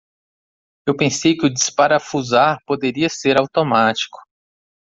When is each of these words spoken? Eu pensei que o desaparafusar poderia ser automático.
Eu 0.87 0.97
pensei 0.97 1.37
que 1.37 1.45
o 1.45 1.53
desaparafusar 1.53 2.57
poderia 2.65 3.07
ser 3.07 3.37
automático. 3.39 4.17